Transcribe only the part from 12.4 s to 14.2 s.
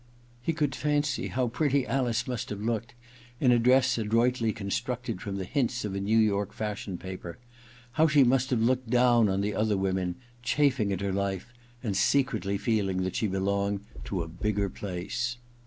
feeling that she belonged in